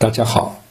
[0.00, 0.64] 大家好，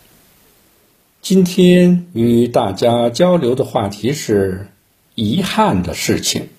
[1.21, 4.69] 今天与大家交流的话题是
[5.13, 6.49] 遗憾的事情。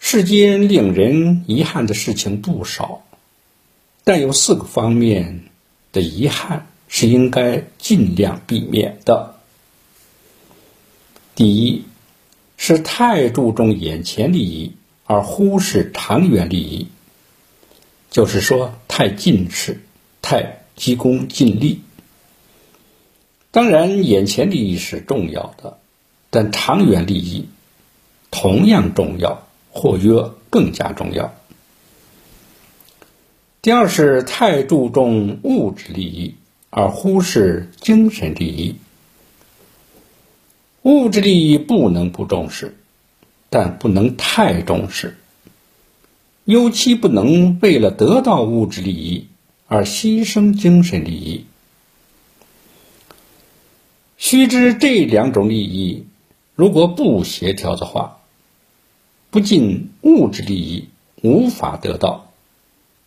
[0.00, 3.04] 世间令人遗憾的事情不少，
[4.02, 5.44] 但有四个方面
[5.92, 9.36] 的遗憾是应该尽量避免的。
[11.36, 11.84] 第一，
[12.56, 16.88] 是太注重眼前利益而忽视长远利益，
[18.10, 19.80] 就是说太近视、
[20.20, 21.82] 太急功近利。
[23.50, 25.76] 当然，眼前利益是重要的，
[26.30, 27.48] 但长远利益
[28.30, 29.46] 同样重要。
[29.72, 31.32] 或曰更加重要。
[33.62, 36.34] 第二是太注重物质利益
[36.70, 38.74] 而忽视精神利益。
[40.82, 42.76] 物质利益不能不重视，
[43.48, 45.16] 但不能太重视，
[46.44, 49.28] 尤其不能为了得到物质利益
[49.70, 51.46] 而牺牲精神利益。
[54.18, 56.06] 须知这两种利益
[56.56, 58.16] 如果不协调的话。
[59.30, 60.88] 不仅物质利益
[61.22, 62.32] 无法得到，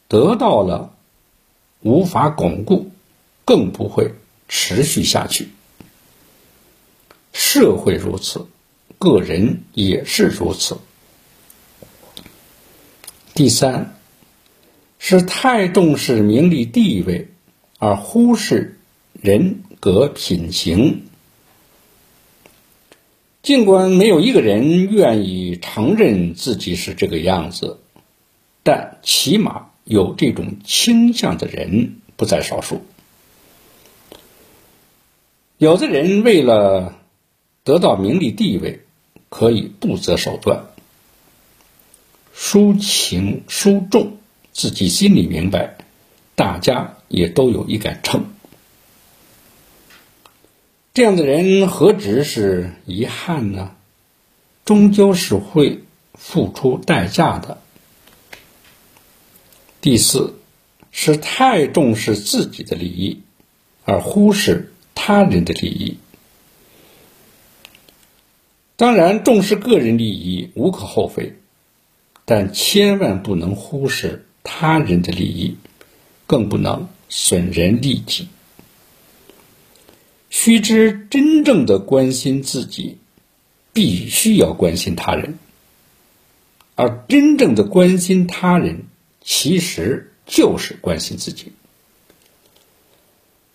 [0.07, 0.95] 得到了
[1.81, 2.91] 无法巩固，
[3.43, 4.13] 更不会
[4.47, 5.49] 持续下去。
[7.33, 8.47] 社会如此，
[8.97, 10.77] 个人也是如此。
[13.33, 13.97] 第三，
[15.05, 17.27] 是太重视名利地位，
[17.77, 18.79] 而忽视
[19.11, 21.03] 人格品行。
[23.41, 27.79] 尽管没有一个人愿意承认自己是这个样子，
[28.63, 32.85] 但起码有这种倾向的人不在少数。
[35.57, 36.97] 有的人为了
[37.65, 38.85] 得到名利地位，
[39.27, 40.67] 可以不择手段，
[42.33, 44.19] 抒情抒重，
[44.53, 45.77] 自己心里明白，
[46.35, 48.25] 大家也都有一杆秤。
[50.93, 53.75] 这样的人何止是遗憾呢？
[54.63, 55.83] 终究是会
[56.13, 57.57] 付出代价的。
[59.81, 60.35] 第四，
[60.91, 63.23] 是太重视自己的利益，
[63.83, 65.97] 而忽视他人的利益。
[68.75, 71.35] 当然，重视个人利益无可厚非，
[72.23, 75.57] 但千万不能忽视他人的利益，
[76.27, 78.27] 更不能损人利己。
[80.29, 82.97] 须知，真正的关心自己，
[83.71, 85.33] 必须要关心他人；
[86.75, 88.85] 而真正的关心他人，
[89.21, 91.53] 其实就是关心自己。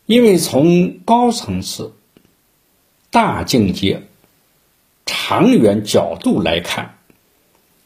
[0.06, 1.93] 因为从高层次、
[3.10, 4.04] 大境界、
[5.04, 6.97] 长远角度来看，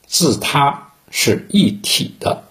[0.06, 2.44] 自他是一体的。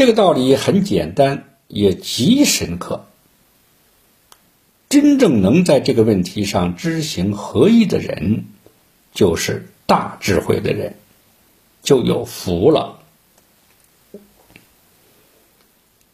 [0.00, 3.04] 这个道理很简单，也极深刻。
[4.88, 8.46] 真正能在这个问题上知行合一的人，
[9.12, 10.94] 就是大智慧的人，
[11.82, 13.00] 就有福了。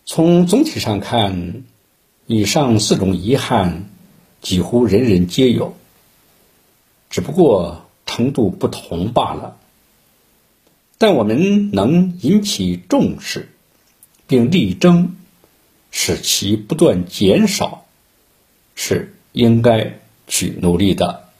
[0.05, 1.63] 从总体上看，
[2.27, 3.89] 以上四种遗憾
[4.41, 5.77] 几乎人人皆有，
[7.09, 9.57] 只不过程度不同罢了。
[10.99, 13.51] 但我们能引起重视，
[14.27, 15.17] 并力争
[15.91, 17.87] 使其不断减少。
[18.79, 21.31] 是应该去努力的。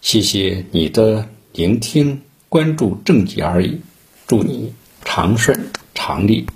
[0.00, 3.80] 谢谢你的聆听，关注正解而已。
[4.26, 4.72] 祝你
[5.04, 6.46] 长顺长利。